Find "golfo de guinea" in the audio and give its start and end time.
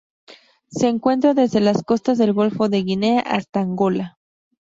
2.33-3.19